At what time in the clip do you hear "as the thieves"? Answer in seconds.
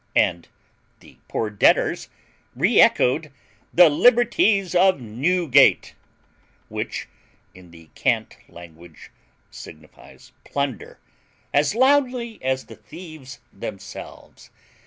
12.41-13.41